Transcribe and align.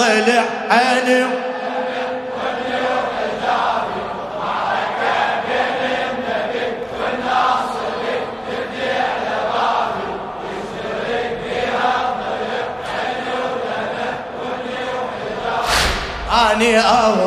ضلع 0.00 0.44
عيني 0.70 1.24
آني 16.32 16.78
اول 16.78 17.19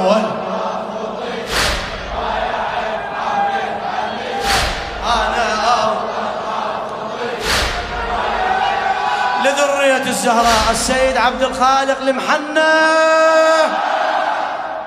لذرية 10.03 10.09
الزهراء 10.09 10.71
السيد 10.71 11.17
عبد 11.17 11.43
الخالق 11.43 12.01
المحنى 12.01 12.59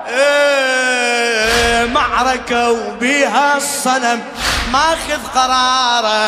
إيه، 0.09 1.85
معركة 1.85 2.71
وبيها 2.71 3.57
الصنم 3.57 4.23
ماخذ 4.73 5.27
قراره. 5.35 6.27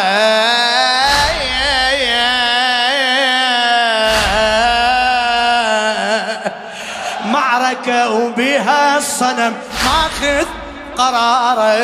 معركة 7.26 8.10
وبيها 8.10 8.98
الصنم 8.98 9.54
ماخذ 9.86 10.46
قراره. 10.98 11.78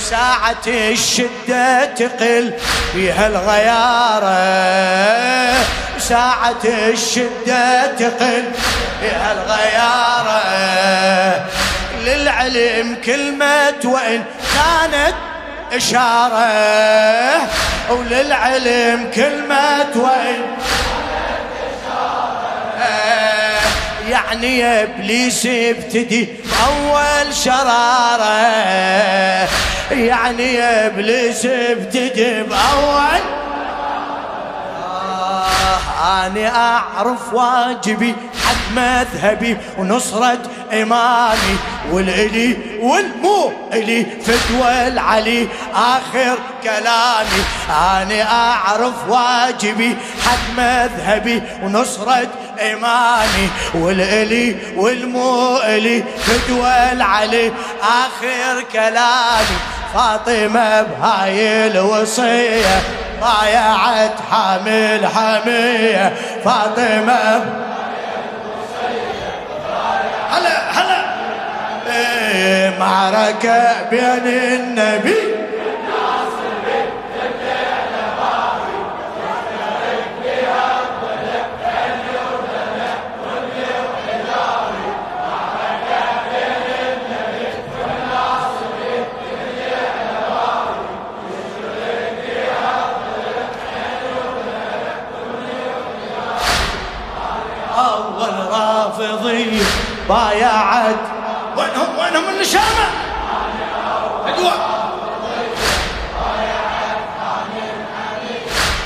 ساعة 0.00 0.66
الشدة 0.66 1.84
تقل 1.84 2.54
فيها 2.92 3.26
الغيارة 3.26 4.36
ساعة 5.98 6.64
الشدة 6.64 7.86
تقل. 7.86 8.44
فيها 9.00 9.32
الغيارة 9.32 10.42
للعلم 12.04 12.96
كلمة 13.04 13.74
وإن 13.84 14.24
كانت 14.54 15.14
إشارة 15.72 17.48
وللعلم 17.90 19.10
كلمة 19.14 19.86
وإن 19.96 20.42
يعني 24.08 24.58
يا 24.58 24.82
إبليس 24.82 25.46
ابتدي 25.46 26.28
باول 26.44 27.34
شرارة. 27.34 28.26
يعني 29.90 30.60
إبليس 30.62 31.46
ابتدي 31.46 32.42
بأول. 32.42 33.20
آه 34.82 36.26
أنا 36.26 36.56
أعرف 36.56 37.34
واجبي 37.34 38.14
حق 38.44 38.72
مذهبي 38.76 39.56
ونصرة 39.78 40.38
إمامي. 40.72 41.56
والإلي 41.90 42.56
والمو 42.80 43.52
إلي 43.72 44.06
فدوى 44.24 44.88
العلي 44.88 45.48
آخر 45.74 46.38
كلامي. 46.62 47.44
أنا 47.70 48.22
أعرف 48.32 49.08
واجبي 49.08 49.96
حق 50.24 50.50
مذهبي 50.58 51.42
ونصرة 51.62 52.28
إمامي. 52.72 53.50
والإلي 53.74 54.56
والمو 54.76 55.56
إلي 55.56 56.04
فدوى 56.26 56.92
العلي 56.92 57.52
آخر 57.82 58.62
كلامي. 58.72 59.75
فاطمة 59.96 60.82
بهاي 60.82 61.66
الوصية 61.66 62.80
ضايعت 63.20 64.12
حامل 64.30 65.06
حمية. 65.06 66.12
فاطمة 66.44 67.44
هلا 70.30 70.70
هلا. 70.72 71.04
إيه 71.92 72.78
معركة 72.78 73.88
بين 73.90 74.26
النبي 74.26 75.16
أول 98.16 98.34
رافضي 98.50 99.62
بايعت. 100.08 100.96
وينهم 101.56 101.98
وينهم 101.98 102.28
النشامة 102.34 102.86
أدوى. 104.26 104.52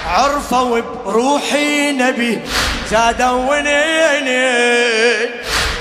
عرفوا 0.09 0.81
بروحي 1.07 1.93
نبي 1.93 2.41
زادوا 2.91 3.51
ونيني 3.51 5.31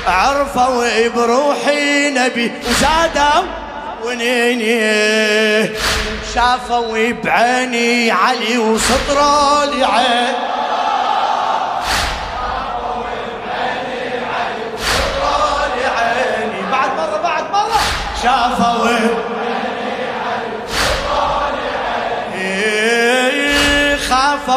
عرفوا 0.08 1.08
بروحي 1.08 2.10
نبي 2.10 2.52
وزادوا 2.70 3.44
ونيني 4.06 5.70
شافوا 6.36 7.12
بعيني 7.24 8.12
علي 8.12 8.58
وسطروا 8.58 9.66
لي 9.66 9.86
عين 9.86 10.09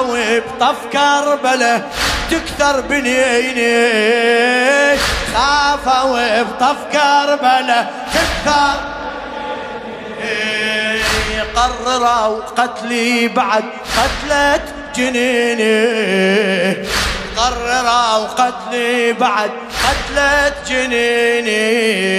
خافوا 0.02 0.38
بطف 0.38 0.86
كربلة 0.92 1.82
تكثر 2.30 2.80
بنيني 2.80 3.88
خافوا 5.34 6.42
بطف 6.42 6.76
كربلة 6.92 7.90
تكثر 8.14 8.92
قرروا 11.56 12.40
قتلي 12.56 13.28
بعد 13.28 13.64
قتلة 13.96 14.60
جنيني. 14.96 16.74
قرروا 17.36 18.26
قتلي 18.26 19.12
بعد 19.12 19.50
قتلة 19.84 20.52
جنيني. 20.68 22.12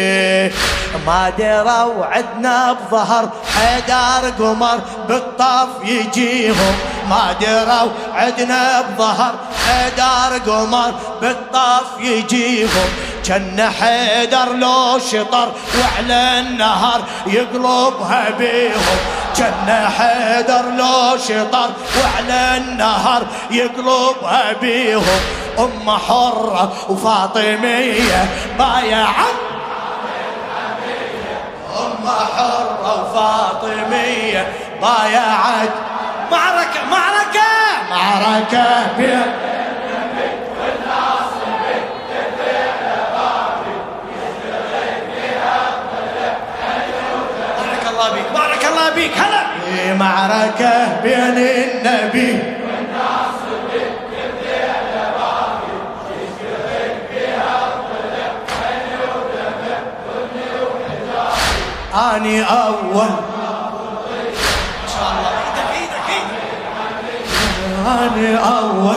ما 1.07 1.29
دروا 1.29 2.05
عدنا 2.05 2.73
بظهر 2.73 3.29
حيدار 3.55 4.29
قمر 4.39 4.79
بالطف 5.07 5.69
يجيهم. 5.83 6.75
ما 7.09 7.35
دروا 7.41 7.91
عدنا 8.13 8.81
بظهر 8.81 9.33
حيدار 9.67 10.39
قمر 10.47 10.93
بالطف 11.21 11.87
يجيهم. 11.99 12.89
كان 13.25 13.71
حيدر 13.79 14.53
لو 14.53 14.99
شطر 14.99 15.51
وعلى 15.79 16.39
النهر 16.39 17.01
يقلبها 17.27 18.29
بيهم. 18.39 18.97
كان 19.37 19.89
حيدر 19.97 20.63
لو 20.77 21.17
شطر 21.17 21.69
وعلى 21.99 22.57
النهر 22.57 23.23
يقلبها 23.51 24.53
بيهم. 24.61 25.19
أم 25.59 25.89
حرة 25.89 26.73
وفاطمية 26.89 28.29
بايعت 28.57 29.42
أم 32.03 32.09
حرة 32.09 32.81
وفاطمية 32.81 34.47
بايعت 34.81 35.69
معركة 36.31 36.79
معركة! 36.91 37.49
معركة 37.89 38.97
بين 38.97 39.21
بارك 48.33 48.65
الله 48.65 48.89
بيك 48.95 49.11
هلا! 49.17 49.93
معركة 49.93 51.01
بين 51.03 51.37
النبي 51.37 52.52
أني 62.15 62.43
أول. 62.43 63.09
أني 67.87 68.37
أول. 68.37 68.95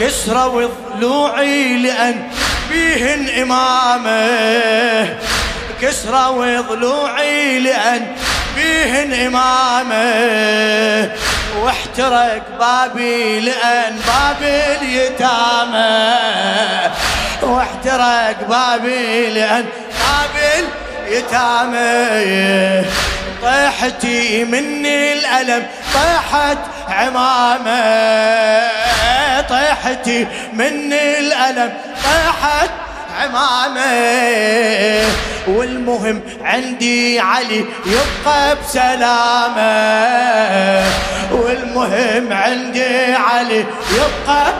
كسروا 0.00 0.68
ضلوعي 0.94 1.76
لأن 1.82 2.28
بيهن 2.70 3.28
إمامه 3.42 5.16
كسروا 5.82 6.60
ضلوعي 6.60 7.58
لأن 7.58 8.16
بيهن 8.56 9.12
إمامه 9.26 11.12
واحترق 11.62 12.42
بابي 12.58 13.40
لأن 13.40 14.00
باب 14.06 14.42
اليتامى. 14.82 16.18
واحترق 17.88 18.48
بابي 18.48 19.30
لأن 19.30 19.64
باب 20.00 20.64
اليتامى. 21.06 22.84
طيحتي 23.42 24.44
مني 24.44 25.12
الألم 25.12 25.66
طيحت 25.94 26.58
عمامة. 26.88 27.80
طيحتي 29.48 30.26
مني 30.52 31.18
الألم 31.18 31.72
طيحت 32.04 32.70
عمامة. 33.20 33.82
والمهم 35.46 36.20
عندي 36.42 37.20
علي 37.20 37.64
يبقى 37.86 38.56
بسلامة. 38.56 39.62
والمهم 41.30 42.32
عندي 42.32 43.14
علي 43.14 43.64
يبقى 43.90 44.52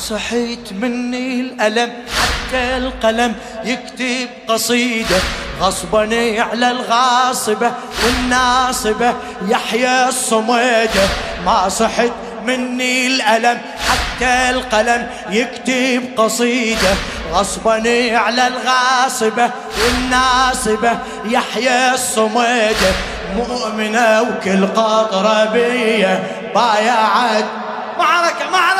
صحيت 0.00 0.72
مني 0.72 1.40
الألم 1.40 1.92
حتى 2.08 2.76
القلم 2.76 3.34
يكتب 3.64 4.28
قصيدة. 4.48 5.16
غصبا 5.60 6.00
على 6.40 6.70
الغاصبة 6.70 7.72
والناصبة 8.04 9.14
يحيى 9.48 10.08
الصميدة 10.08 11.08
ما 11.46 11.68
صحت 11.68 12.12
مني 12.44 13.06
الألم 13.06 13.60
حتى 13.88 14.50
القلم 14.50 15.10
يكتب 15.30 16.02
قصيدة. 16.16 16.94
غصبا 17.32 17.82
على 18.16 18.46
الغاصبة 18.46 19.50
والناصبة 19.84 20.98
يحيى 21.24 21.94
الصميدة 21.94 22.92
مؤمنة 23.36 24.22
وكل 24.22 24.66
قطرة 24.66 25.44
بيا 25.44 26.24
بايعت. 26.54 27.44
معركة 27.98 28.50
معركة. 28.50 28.79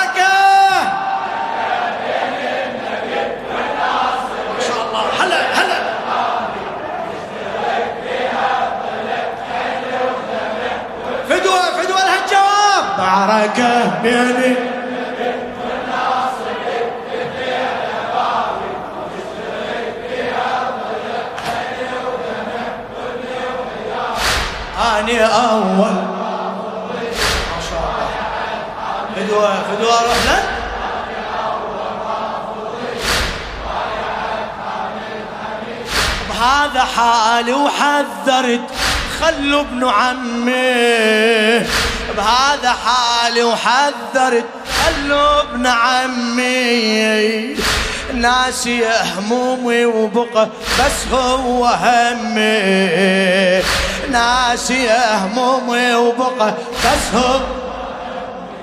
معركة 13.11 14.01
بيني 14.03 14.57
أني 24.99 25.25
أول. 25.25 25.95
ما 27.51 27.59
شاء 27.71 27.83
الله. 27.83 28.09
فدوة 29.17 29.55
فدوة 29.63 29.95
رحلة. 29.95 30.39
بهذا 36.29 36.83
حالي 36.97 37.53
وحذرت. 37.53 38.61
خلوا 39.21 39.61
ابن 39.61 39.89
عمي. 39.89 41.67
بهذا 42.17 42.75
حالي 42.87 43.43
وحذرت 43.43 44.45
ابن 44.89 45.67
عمي 45.67 47.57
ناسي 48.15 48.85
همومي 49.17 49.85
وبقى 49.85 50.49
بس 50.79 51.13
هو 51.13 51.65
همي. 51.67 52.61
ناسي 54.11 54.89
همومي 54.91 55.95
وبقى 55.95 56.55
بس 56.85 57.15
هو 57.15 57.41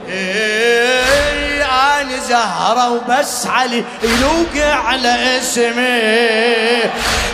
إيه 0.10 1.64
أنا 1.66 2.18
زهرة 2.30 2.92
وبس 2.92 3.48
علي 3.48 3.84
يلوقع 4.04 4.74
على 4.74 5.38
اسمي. 5.38 6.84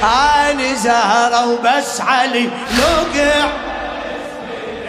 أنا 0.03 0.73
زهرة 0.75 1.47
وبس 1.47 2.01
علي 2.01 2.49
يلوقع 2.71 3.49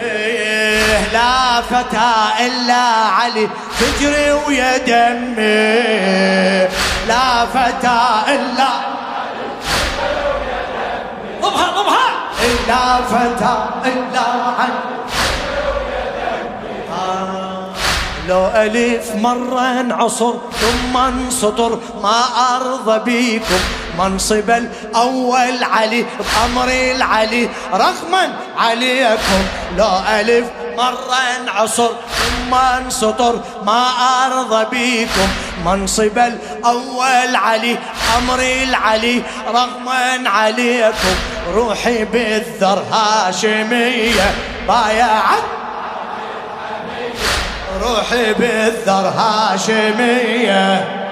إيه 0.01 0.64
لا 1.15 1.61
فتى 1.61 2.11
إلا 2.45 2.83
علي 3.17 3.49
تجري 3.79 4.31
ويا 4.31 4.77
دمي 4.77 6.67
لا 7.07 7.45
فتى 7.55 7.99
إلا 8.35 8.71
ضبها 11.41 11.67
ضبها. 11.77 12.09
إلا 12.47 12.83
فتى 13.11 13.55
إلا 13.85 14.25
علي. 14.59 14.79
لو 18.29 18.47
ألف 18.55 19.15
مرة 19.15 19.93
عصر 19.93 20.33
ثم 20.61 20.97
انسطر 20.97 21.79
ما 22.03 22.19
أرضى 22.55 22.99
بيكم 22.99 23.61
منصب 23.99 24.49
الأول 24.49 25.63
علي 25.63 26.05
بأمر 26.19 26.69
العلي 26.95 27.49
رغما 27.73 28.23
عليكم. 28.57 29.41
لو 29.77 29.91
ألف 30.19 30.45
مرة 30.77 31.15
عصر 31.47 31.89
ثم 32.17 32.53
انسطر 32.53 33.41
ما 33.65 33.87
أرضى 34.25 34.65
بيكم 34.71 35.27
منصب 35.65 36.17
الأول 36.17 37.35
علي 37.35 37.77
أمر 38.17 38.39
العلي 38.39 39.21
رغما 39.47 40.29
عليكم 40.29 41.15
روحي 41.53 42.05
بالذر 42.05 42.83
هاشمية. 42.91 44.35
بايعت 44.67 45.43
روحي 47.81 48.33
بالذر 48.33 49.07
هاشمية. 49.17 51.04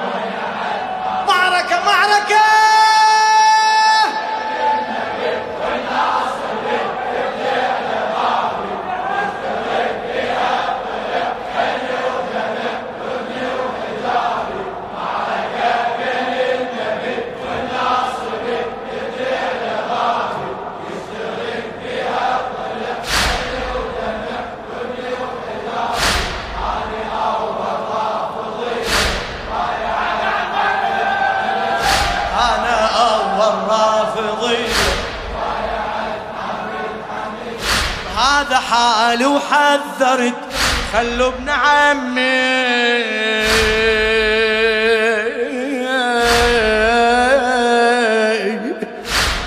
هذا 38.44 38.60
حالي 38.60 39.26
وحذرت 39.26 40.34
خلوا 40.94 41.28
ابن 41.28 41.50
عمي. 41.50 42.54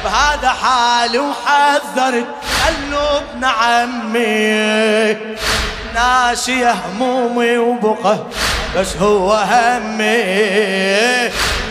بهذا 0.04 0.48
حالي 0.62 1.18
وحذرت 1.18 2.26
خلوا 2.64 3.18
ابن 3.18 3.44
عمي. 3.44 5.16
ناسي 5.94 6.64
همومي 6.64 7.58
وبقى 7.58 8.18
بس 8.76 8.96
هو 8.96 9.32
همي. 9.32 10.22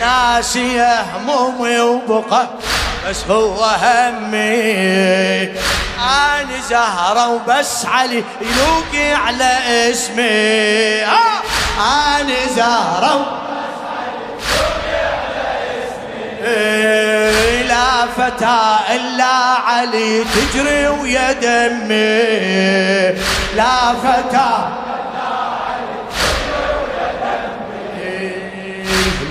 ناسي 0.00 0.80
همومي 1.14 1.80
وبقى 1.80 2.46
بس 3.08 3.24
هو 3.30 3.64
همي. 3.64 5.42
أنا 5.98 6.60
زهرة 6.68 7.28
وبس 7.28 7.86
علي 7.86 8.24
يلوقي 8.40 9.14
على 9.14 9.58
اسمي. 9.90 11.04
آه 11.04 11.42
أنا 12.20 12.46
زهرة 12.56 13.42
إيه 16.44 17.62
لا 17.62 18.06
فتى 18.16 18.76
إلا 18.94 19.34
علي 19.66 20.24
تجري 20.24 20.88
ويا 20.88 21.32
دمي. 21.32 23.20
لا 23.56 23.94
فتى 24.02 24.68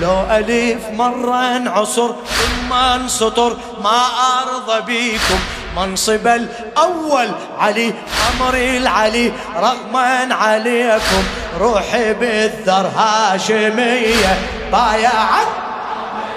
لو 0.02 0.26
ألف 0.30 0.90
مرة 0.92 1.70
عصر 1.70 2.10
ثم 2.26 2.72
انسطر 2.72 3.56
ما 3.84 4.02
أرضى 4.42 4.80
بيكم 4.80 5.38
منصب 5.76 6.26
الأول 6.26 7.30
علي 7.58 7.94
أمري 8.30 8.76
العلي 8.76 9.32
رغما 9.56 10.34
عليكم 10.34 11.24
روحي 11.58 12.14
بالذر 12.14 12.86
هاشمية. 12.96 14.38
بايعت 14.72 15.46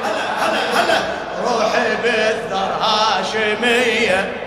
هلا 0.04 0.22
هلا 0.42 0.62
هلا 0.76 1.00
روحي 1.48 1.96
بالذر 2.04 2.72
هاشمية. 2.82 4.39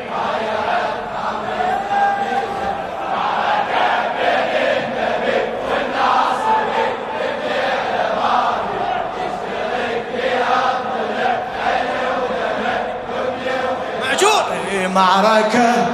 معركة 14.95 15.87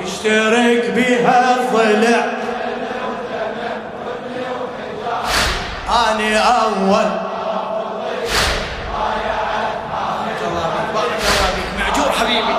يشترك 0.00 0.90
بها 0.90 1.56
الضلع. 1.56 2.24
أنا 6.10 6.38
أول. 6.38 7.10
معجور 11.78 12.12
حبيبي. 12.12 12.54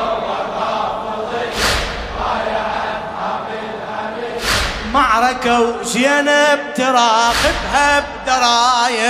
معركة 4.93 5.61
وزينب 5.61 6.59
تراقبها 6.75 8.03
بدراية. 8.25 9.05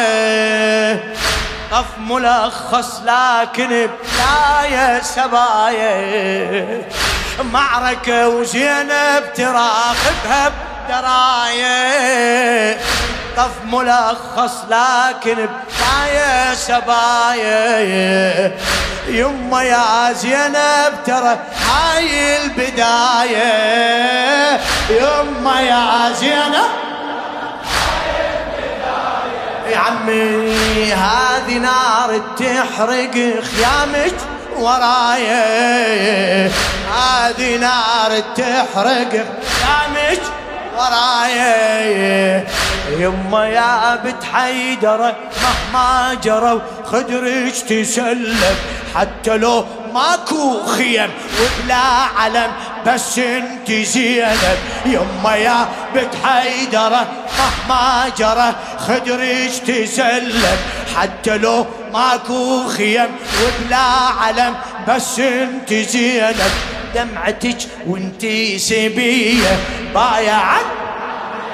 طف 1.75 1.86
ملخص 2.00 3.01
لكن 3.05 3.67
بلاية 3.67 5.01
سباية. 5.01 6.88
معركة 7.44 8.29
وزينب 8.29 9.24
تراقبها 9.36 10.51
بدراية 10.88 12.77
طف 13.38 13.51
ملخص 13.65 14.53
لكن 14.70 15.36
بلاية 15.36 16.53
سباية. 16.53 18.58
يما 19.08 19.63
يا 19.63 20.13
زينب 20.13 21.03
ترى 21.05 21.38
هاي 21.70 22.38
البداية. 22.44 23.50
يما 24.89 25.62
يا 25.62 26.13
زينب 26.13 26.85
يا 29.75 29.79
عمي 29.79 30.94
هذه 30.94 31.58
نار 31.58 32.22
تحرق 32.38 33.13
خيامك 33.44 34.15
ورايا 34.58 36.51
هذه 36.96 37.58
نار 37.58 38.20
تحرق 38.36 39.12
خيامك 39.12 40.22
ورايا 40.77 42.48
يما 42.98 43.48
يا 43.48 43.96
بنت 44.03 44.24
حيدرة 44.34 45.15
مهما 45.44 46.13
جروا 46.24 46.60
خدرك 46.86 47.53
تسلم. 47.70 48.55
حتى 48.96 49.38
لو 49.38 49.65
ماكو 49.96 50.64
خيم 50.66 51.10
وبلا 51.40 51.86
علم 52.18 52.52
بس 52.86 53.20
انت 53.20 53.72
زينب. 53.72 54.58
يما 54.86 55.36
يا 55.36 55.68
بنت 55.94 56.14
حيدرة 56.24 57.08
مهما 57.40 58.12
جرى 58.18 58.56
خدرك 58.78 59.52
تسلم 59.68 60.58
حتى 60.96 61.38
لو 61.38 61.66
ماكو 61.94 62.68
خيم 62.68 63.10
وبلا 63.42 63.86
علم 64.22 64.54
بس 64.88 65.20
انت 65.20 65.74
زينب. 65.74 66.52
دمعتك 66.96 67.58
وانتي 67.88 68.60
سبية. 68.60 69.60
بايعت 69.94 70.66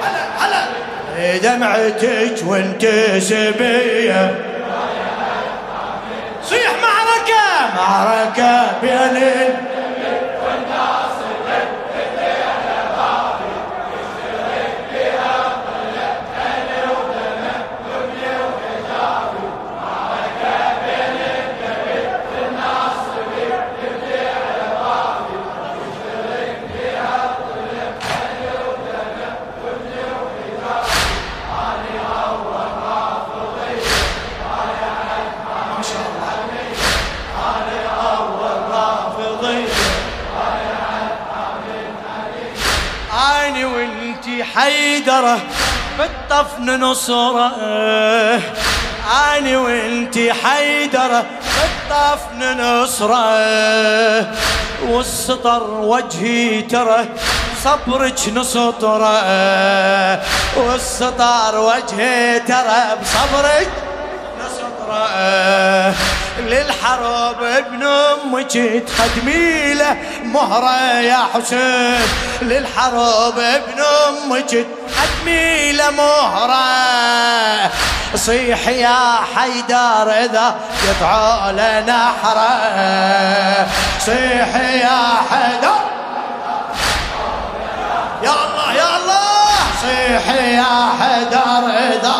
هلا 0.02 0.24
هلا. 0.38 1.36
دمعتك 1.38 2.34
وانت 2.46 2.84
سبية 3.18 4.44
صيح 6.50 6.72
معركة 7.76 8.80
بين 8.82 9.16
بالطفن 46.62 46.80
نصرة. 46.80 47.52
اني 49.36 49.56
وانتي 49.56 50.32
حيدره 50.32 51.24
بالطفن 51.54 52.60
نصرة. 52.60 54.32
والسطر 54.88 55.70
وجهي 55.70 56.62
ترى 56.62 57.08
صبرك 57.64 58.28
نسطره 58.34 60.20
والسطر 60.56 61.58
وجهي 61.58 62.40
ترى 62.40 62.82
بصبرك 63.02 63.70
نسطره 64.40 65.94
للحرب 66.38 67.42
ابن 67.42 67.82
أمك 67.86 68.82
تخدمي 68.86 69.74
له 69.74 69.96
مهرة 70.24 71.00
يا 71.00 71.18
حسين. 71.34 72.00
للحرب 72.42 73.38
ابن 73.38 73.82
أمك 74.08 74.66
تخدمي 74.88 75.72
له 75.72 75.90
مهرة. 75.90 77.70
صيح 78.14 78.68
يا 78.68 79.18
حيدر 79.36 80.10
إذا 80.10 80.54
يطعوا 80.88 81.52
لنا 81.52 82.12
حرة. 82.22 83.66
صيح 84.00 84.56
يا 84.56 85.00
حيدر. 85.30 85.78
يا 88.22 88.30
الله 88.30 88.72
يا 88.74 88.96
الله. 88.96 89.22
صيح 89.82 90.34
يا 90.34 90.88
حيدر 91.00 91.62
إذا 91.92 92.14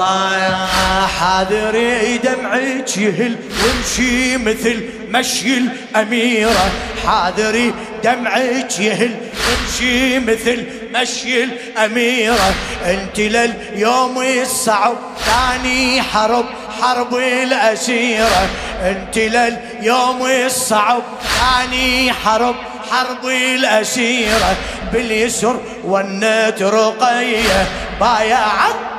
يا 0.00 1.06
حاذري 1.20 2.18
دمعك 2.18 2.96
يهل 2.98 3.36
وامشي 3.64 4.36
مثل 4.36 4.84
مشي 5.08 5.58
الأميرة 5.58 6.70
حاذري 7.06 7.74
دمعك 8.04 8.78
يهل 8.80 9.16
وامشي 9.48 10.18
مثل 10.18 10.64
مشي 10.94 11.44
الأميرة 11.44 12.54
انت 12.86 13.18
لليوم 13.18 14.22
الصعب 14.22 14.96
ثاني 15.26 16.02
حرب 16.02 16.44
حرب 16.82 17.14
الأسيرة 17.14 18.48
انت 18.82 19.18
لليوم 19.18 20.26
الصعب 20.26 21.02
ثاني 21.40 22.12
حرب 22.12 22.54
حرب 22.90 23.26
الأسيرة 23.26 24.56
باليسر 24.92 25.60
والنت 25.84 26.62
رقية 26.62 27.68
بايعت 28.00 28.89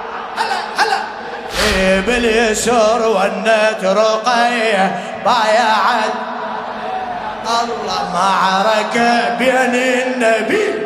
باليسر 2.08 3.08
والنت 3.08 3.84
رقية 3.84 5.00
بايعت 5.26 6.14
الله 7.64 8.14
معركة 8.14 9.36
بين 9.40 9.76
النبي 9.76 10.81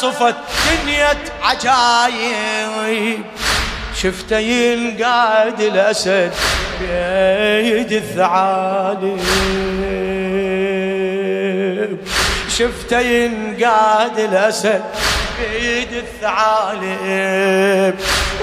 صفت 0.00 0.34
دنيا 0.84 1.16
عجايب. 1.42 3.22
شفته 4.02 4.38
ينقاد 4.38 5.60
الأسد 5.60 6.32
بيد 6.80 7.92
الثعالب. 7.92 9.20
شفته 12.58 13.00
ينقاد 13.00 14.18
الأسد 14.18 14.82
بيد 15.40 15.92
الثعالب. 15.92 17.94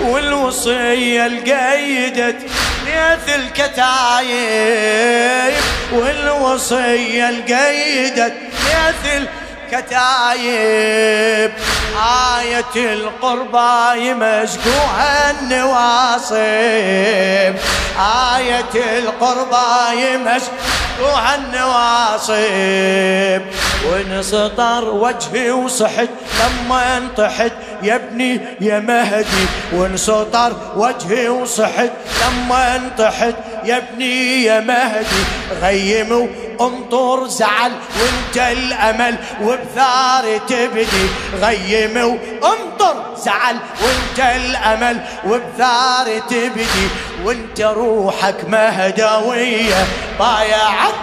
والوصية 0.01 1.25
القيدت 1.25 2.37
ليث 2.85 3.35
الكتايب. 3.35 4.37
والوصية 5.91 7.29
القيدت 7.29 8.33
ليث 8.65 9.21
الكتايب 9.73 11.51
آية 12.39 12.93
القربى 12.93 14.07
يمسكوها 14.07 15.31
النواصب. 15.31 16.35
آية 18.35 18.99
القربى 18.99 20.01
يمسكوها 20.01 21.35
النواصب. 21.35 22.37
ونسطر 23.91 24.83
وجهي 24.89 25.51
وصحت 25.51 26.09
لما 26.39 26.97
انطحت. 26.97 27.53
يا 27.83 27.95
ابني 27.95 28.41
يا 28.61 28.79
مهدي 28.79 29.45
وانسطر 29.73 30.53
وجهي 30.75 31.29
وصحت 31.29 31.91
لما 32.21 32.75
انطحت. 32.75 33.35
يا 33.63 33.77
ابني 33.77 34.43
يا 34.43 34.59
مهدي 34.59 35.23
غيم 35.61 36.29
وانطر 36.59 37.27
زعل 37.27 37.71
وانت 38.01 38.37
الأمل 38.37 39.15
وبثار 39.41 40.37
تبدي 40.37 41.07
غيم 41.41 42.19
وانطر 42.41 42.95
زعل 43.17 43.57
وانت 43.81 44.35
الأمل 44.35 45.01
وبثار 45.25 46.19
تبدي 46.29 46.87
وانت 47.23 47.61
روحك 47.61 48.49
مهدوية 48.49 49.85
بايعت 50.19 50.93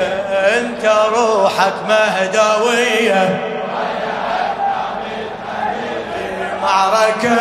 انت 0.00 0.84
روحك 1.14 1.74
مهدوية. 1.88 3.40
معركة. 6.62 7.38